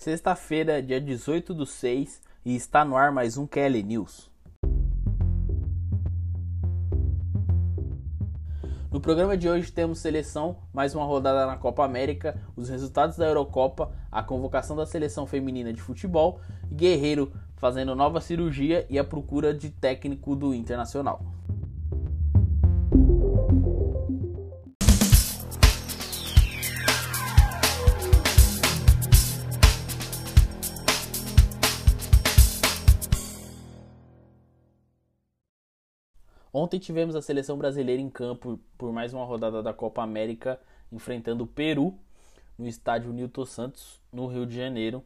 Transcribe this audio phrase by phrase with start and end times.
[0.00, 4.30] Sexta-feira, dia 18 do 6, e está no ar mais um KL News.
[8.90, 13.26] No programa de hoje temos seleção, mais uma rodada na Copa América, os resultados da
[13.26, 16.40] Eurocopa, a convocação da seleção feminina de futebol,
[16.72, 21.20] Guerreiro fazendo nova cirurgia e a procura de técnico do Internacional.
[36.52, 41.44] Ontem tivemos a seleção brasileira em campo por mais uma rodada da Copa América, enfrentando
[41.44, 41.94] o Peru
[42.58, 45.04] no estádio Nilton Santos, no Rio de Janeiro.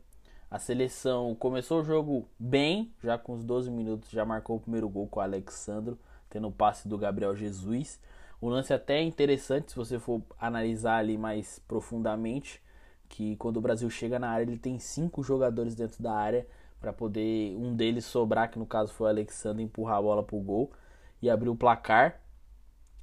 [0.50, 4.88] A seleção começou o jogo bem, já com os 12 minutos já marcou o primeiro
[4.88, 5.98] gol com o Alexandro,
[6.30, 8.00] tendo o passe do Gabriel Jesus.
[8.40, 12.62] O lance até é interessante se você for analisar ali mais profundamente,
[13.06, 16.46] que quando o Brasil chega na área ele tem cinco jogadores dentro da área
[16.80, 20.36] para poder um deles sobrar, que no caso foi o Alexandre, empurrar a bola para
[20.36, 20.72] o gol
[21.20, 22.20] e abrir o placar.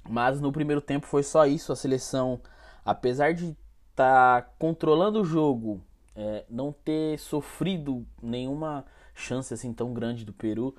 [0.08, 1.72] Mas no primeiro tempo foi só isso.
[1.72, 2.40] A seleção,
[2.84, 3.56] apesar de
[3.90, 5.80] estar tá controlando o jogo,
[6.14, 10.74] é, não ter sofrido nenhuma chance assim tão grande do Peru,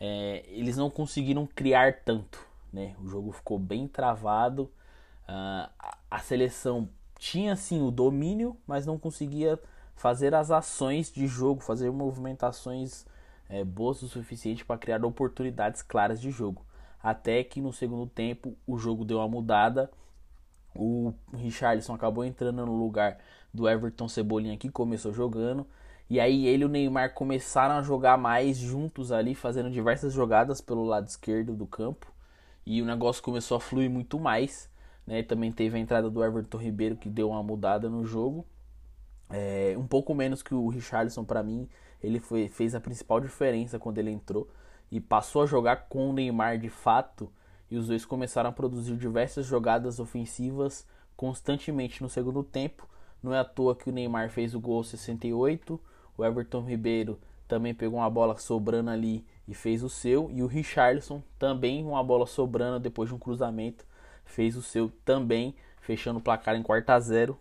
[0.00, 2.46] é, eles não conseguiram criar tanto.
[2.72, 2.94] Né?
[3.00, 4.70] O jogo ficou bem travado.
[5.28, 9.58] Uh, a, a seleção tinha sim o domínio, mas não conseguia
[9.94, 13.04] fazer as ações de jogo, fazer movimentações
[13.48, 16.64] é, boas o suficiente para criar oportunidades claras de jogo
[17.02, 19.90] até que no segundo tempo o jogo deu uma mudada.
[20.74, 23.18] O Richarlison acabou entrando no lugar
[23.52, 25.66] do Everton Cebolinha que começou jogando.
[26.10, 30.60] E aí ele e o Neymar começaram a jogar mais juntos ali, fazendo diversas jogadas
[30.60, 32.10] pelo lado esquerdo do campo.
[32.64, 34.70] E o negócio começou a fluir muito mais.
[35.06, 35.22] Né?
[35.22, 38.46] Também teve a entrada do Everton Ribeiro que deu uma mudada no jogo.
[39.30, 41.68] É, um pouco menos que o Richarlison para mim.
[42.02, 44.48] Ele foi, fez a principal diferença quando ele entrou
[44.90, 47.30] e passou a jogar com o Neymar de fato,
[47.70, 52.88] e os dois começaram a produzir diversas jogadas ofensivas constantemente no segundo tempo.
[53.22, 55.78] Não é à toa que o Neymar fez o gol 68,
[56.16, 60.46] o Everton Ribeiro também pegou uma bola sobrando ali e fez o seu, e o
[60.46, 63.86] Richarlison também uma bola sobrando depois de um cruzamento
[64.28, 67.38] fez o seu também, fechando o placar em quarta a zero.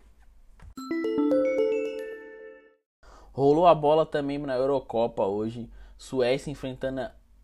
[3.32, 5.70] Rolou a bola também na Eurocopa hoje.
[5.98, 7.02] Suécia enfrentando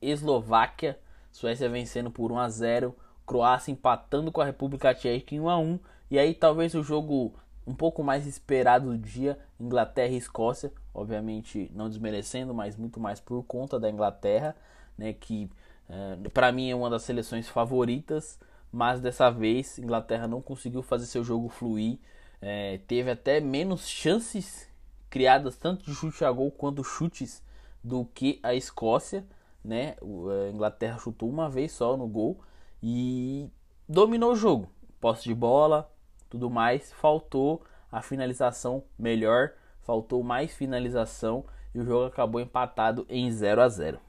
[0.09, 0.99] Eslováquia,
[1.31, 5.57] Suécia vencendo por 1 a 0, Croácia empatando com a República Tcheca em 1 a
[5.57, 5.79] 1
[6.11, 7.33] e aí talvez o jogo
[7.65, 13.19] um pouco mais esperado do dia, Inglaterra e Escócia, obviamente não desmerecendo, mas muito mais
[13.19, 14.55] por conta da Inglaterra,
[14.97, 15.49] né, que
[15.89, 18.37] é, eh, para mim é uma das seleções favoritas,
[18.71, 21.97] mas dessa vez Inglaterra não conseguiu fazer seu jogo fluir,
[22.41, 24.67] é, teve até menos chances
[25.09, 27.41] criadas tanto de chute a gol quanto chutes
[27.83, 29.25] do que a Escócia
[29.63, 29.95] né?
[30.01, 32.41] A Inglaterra chutou uma vez só no gol
[32.81, 33.49] e
[33.87, 34.67] dominou o jogo.
[34.99, 35.91] Posse de bola,
[36.29, 36.91] tudo mais.
[36.93, 43.69] Faltou a finalização melhor, faltou mais finalização e o jogo acabou empatado em 0 a
[43.69, 43.99] 0.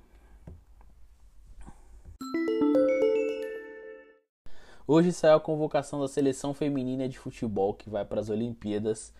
[4.86, 9.14] Hoje saiu a convocação da seleção feminina de futebol que vai para as Olimpíadas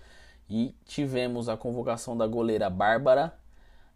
[0.48, 3.38] e tivemos a convocação da goleira Bárbara,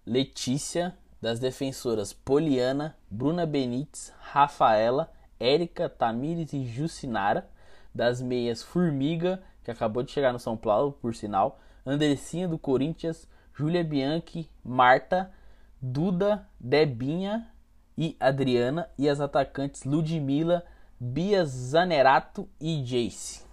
[0.07, 7.49] Letícia das defensoras Poliana, Bruna Benites, Rafaela, Érica, Tamires e Jucinara,
[7.95, 13.27] das meias Formiga, que acabou de chegar no São Paulo, por sinal, Andressinha do Corinthians,
[13.55, 15.33] Júlia Bianchi, Marta,
[15.81, 17.49] Duda, Debinha
[17.97, 20.65] e Adriana, e as atacantes Ludmila,
[21.01, 23.47] Bia Zanerato e Jace.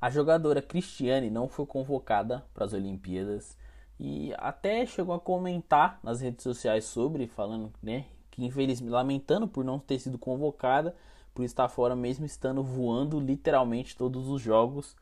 [0.00, 3.56] A jogadora Cristiane não foi convocada para as Olimpíadas
[3.98, 9.64] e até chegou a comentar nas redes sociais sobre, falando né, que infelizmente lamentando por
[9.64, 10.94] não ter sido convocada,
[11.34, 14.96] por estar fora mesmo estando voando literalmente todos os jogos.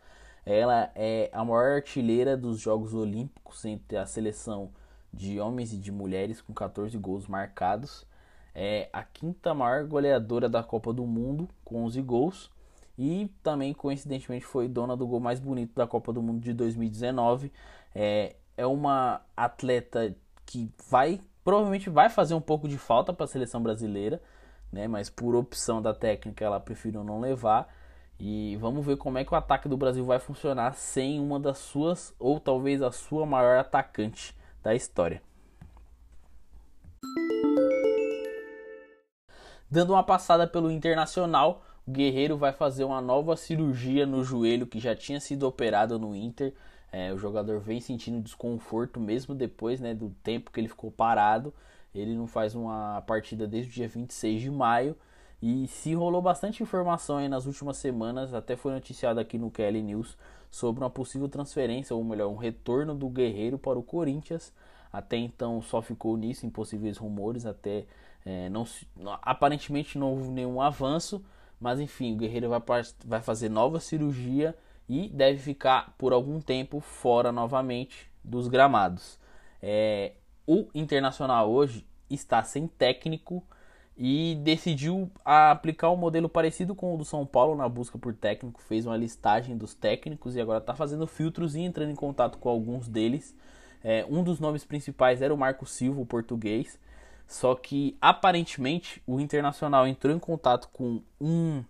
[0.46, 4.70] Ela é a maior artilheira dos Jogos Olímpicos entre a seleção
[5.12, 8.06] de homens e de mulheres com 14 gols marcados.
[8.54, 12.50] É a quinta maior goleadora da Copa do Mundo com 11 gols
[12.96, 17.50] e também coincidentemente foi dona do gol mais bonito da Copa do Mundo de 2019.
[17.94, 20.14] É, é uma atleta
[20.46, 24.20] que vai provavelmente vai fazer um pouco de falta para a seleção brasileira,
[24.72, 24.88] né?
[24.88, 27.68] Mas por opção da técnica ela preferiu não levar.
[28.18, 31.58] E vamos ver como é que o ataque do Brasil vai funcionar sem uma das
[31.58, 35.20] suas ou talvez a sua maior atacante da história.
[39.68, 44.78] Dando uma passada pelo Internacional, o Guerreiro vai fazer uma nova cirurgia no joelho que
[44.78, 46.54] já tinha sido operado no Inter
[46.96, 51.52] É, o jogador vem sentindo desconforto mesmo depois né, do tempo que ele ficou parado.
[51.92, 54.96] Ele não faz uma partida desde o dia 26 de maio.
[55.42, 59.82] E se rolou bastante informação aí nas últimas semanas, até foi noticiado aqui no KL
[59.82, 60.16] News
[60.48, 64.52] sobre uma possível transferência, ou melhor, um retorno do Guerreiro para o Corinthians.
[64.92, 67.86] Até então só ficou nisso, em possíveis rumores, até
[68.24, 68.64] é, não,
[69.20, 71.24] aparentemente não houve nenhum avanço,
[71.60, 72.62] mas enfim, o Guerreiro vai,
[73.04, 74.56] vai fazer nova cirurgia
[74.88, 79.18] e deve ficar por algum tempo fora novamente dos gramados.
[79.62, 80.12] É,
[80.46, 83.42] o Internacional hoje está sem técnico
[83.96, 88.60] e decidiu aplicar um modelo parecido com o do São Paulo na busca por técnico,
[88.60, 92.48] fez uma listagem dos técnicos e agora está fazendo filtros e entrando em contato com
[92.48, 93.36] alguns deles.
[93.82, 96.78] É, um dos nomes principais era o Marco Silva, o português,
[97.26, 101.62] só que aparentemente o Internacional entrou em contato com um,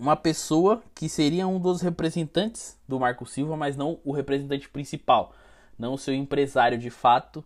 [0.00, 5.34] uma pessoa que seria um dos representantes do Marco Silva, mas não o representante principal,
[5.78, 7.44] não o seu empresário de fato.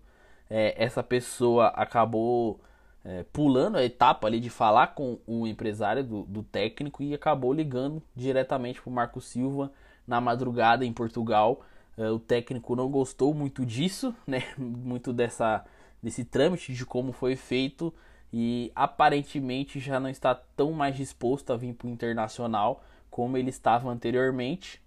[0.49, 2.61] É, essa pessoa acabou
[3.05, 7.53] é, pulando a etapa ali de falar com o empresário do, do técnico e acabou
[7.53, 9.73] ligando diretamente para o Marco Silva
[10.07, 11.63] na madrugada em Portugal.
[11.99, 14.45] É, o técnico não gostou muito disso, né?
[14.57, 15.65] muito dessa,
[16.01, 17.93] desse trâmite de como foi feito
[18.33, 23.51] e aparentemente já não está tão mais disposto a vir para o internacional como ele
[23.51, 24.83] estava anteriormente.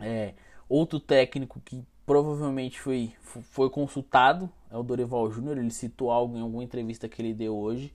[0.00, 0.34] É,
[0.68, 6.40] outro técnico que provavelmente foi, foi consultado, é o Dorival Júnior, ele citou algo em
[6.40, 7.92] alguma entrevista que ele deu hoje,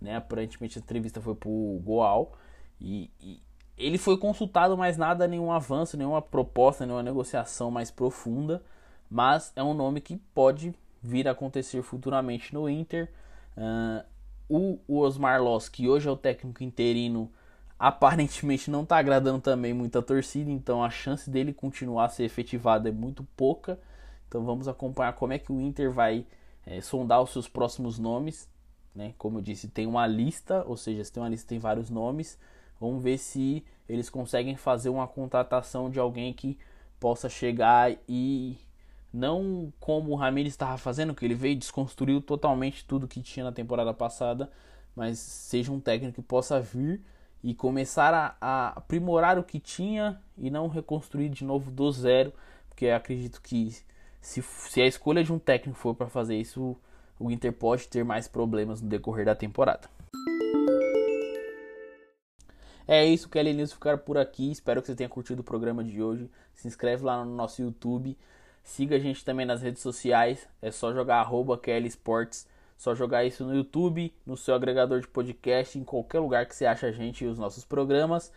[0.00, 0.16] né?
[0.16, 2.32] Aparentemente a entrevista foi pro Goal
[2.80, 3.40] e, e
[3.76, 8.62] ele foi consultado, mas nada, nenhum avanço, nenhuma proposta, nenhuma negociação mais profunda,
[9.10, 13.10] mas é um nome que pode vir a acontecer futuramente no Inter.
[13.60, 17.30] Uh, o, Osmar Loss, que hoje é o técnico interino,
[17.78, 22.88] aparentemente não está agradando também muita torcida, então a chance dele continuar a ser efetivado
[22.88, 23.78] é muito pouca.
[24.26, 26.26] Então vamos acompanhar como é que o Inter vai
[26.64, 28.48] é, sondar os seus próximos nomes.
[28.94, 29.14] Né?
[29.18, 32.38] Como eu disse, tem uma lista, ou seja, se tem uma lista tem vários nomes.
[32.80, 36.58] Vamos ver se eles conseguem fazer uma contratação de alguém que
[36.98, 38.58] possa chegar e
[39.12, 43.44] não como o Ramires estava fazendo, que ele veio e desconstruiu totalmente tudo que tinha
[43.44, 44.50] na temporada passada,
[44.94, 47.02] mas seja um técnico que possa vir
[47.42, 52.32] e começar a, a, aprimorar o que tinha e não reconstruir de novo do zero,
[52.68, 53.74] porque acredito que
[54.20, 56.76] se, se a escolha de um técnico for para fazer isso,
[57.18, 59.88] o Inter pode ter mais problemas no decorrer da temporada.
[62.86, 64.50] É isso, Kelly News ficar por aqui.
[64.50, 66.28] Espero que você tenha curtido o programa de hoje.
[66.52, 68.18] Se inscreve lá no nosso YouTube.
[68.62, 70.46] Siga a gente também nas redes sociais.
[70.60, 71.28] É só jogar
[71.62, 72.46] Kelly Sports
[72.80, 76.64] só jogar isso no YouTube, no seu agregador de podcast, em qualquer lugar que você
[76.64, 78.32] acha a gente e os nossos programas.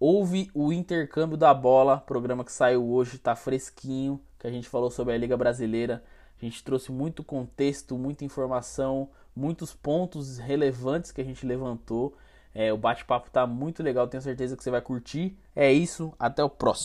[0.00, 4.90] Houve o intercâmbio da bola, programa que saiu hoje, está fresquinho, que a gente falou
[4.90, 6.02] sobre a Liga Brasileira.
[6.36, 12.16] A gente trouxe muito contexto, muita informação, muitos pontos relevantes que a gente levantou.
[12.52, 15.38] É, o bate-papo está muito legal, tenho certeza que você vai curtir.
[15.54, 16.82] É isso, até o próximo.